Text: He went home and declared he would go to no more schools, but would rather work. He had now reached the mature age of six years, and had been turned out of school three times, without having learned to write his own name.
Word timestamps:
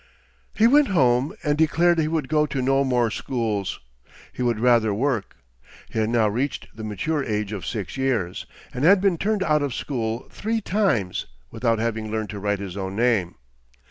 He 0.55 0.65
went 0.65 0.87
home 0.87 1.35
and 1.43 1.55
declared 1.55 1.99
he 1.99 2.07
would 2.07 2.27
go 2.27 2.47
to 2.47 2.59
no 2.59 2.83
more 2.83 3.11
schools, 3.11 3.79
but 4.35 4.43
would 4.43 4.59
rather 4.59 4.91
work. 4.95 5.35
He 5.89 5.99
had 5.99 6.09
now 6.09 6.27
reached 6.27 6.75
the 6.75 6.83
mature 6.83 7.23
age 7.23 7.51
of 7.53 7.67
six 7.67 7.97
years, 7.97 8.47
and 8.73 8.83
had 8.83 8.99
been 8.99 9.19
turned 9.19 9.43
out 9.43 9.61
of 9.61 9.75
school 9.75 10.27
three 10.31 10.59
times, 10.59 11.27
without 11.51 11.77
having 11.77 12.09
learned 12.09 12.31
to 12.31 12.39
write 12.39 12.57
his 12.57 12.75
own 12.75 12.95
name. 12.95 13.35